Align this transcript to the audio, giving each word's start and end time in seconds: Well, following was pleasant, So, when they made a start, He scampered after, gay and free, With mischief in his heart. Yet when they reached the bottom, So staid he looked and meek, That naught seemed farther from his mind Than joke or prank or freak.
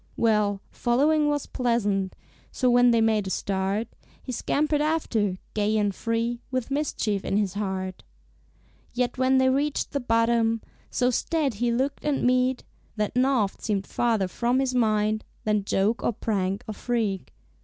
Well, 0.17 0.61
following 0.71 1.27
was 1.27 1.45
pleasant, 1.45 2.15
So, 2.51 2.71
when 2.71 2.89
they 2.89 3.01
made 3.01 3.27
a 3.27 3.29
start, 3.29 3.87
He 4.19 4.31
scampered 4.31 4.81
after, 4.81 5.37
gay 5.53 5.77
and 5.77 5.93
free, 5.93 6.41
With 6.49 6.71
mischief 6.71 7.23
in 7.23 7.37
his 7.37 7.53
heart. 7.53 8.03
Yet 8.95 9.19
when 9.19 9.37
they 9.37 9.47
reached 9.49 9.91
the 9.91 9.99
bottom, 9.99 10.63
So 10.89 11.11
staid 11.11 11.53
he 11.53 11.71
looked 11.71 12.03
and 12.03 12.23
meek, 12.23 12.63
That 12.95 13.15
naught 13.15 13.61
seemed 13.61 13.85
farther 13.85 14.27
from 14.27 14.59
his 14.59 14.73
mind 14.73 15.23
Than 15.43 15.65
joke 15.65 16.01
or 16.03 16.13
prank 16.13 16.63
or 16.67 16.73
freak. 16.73 17.31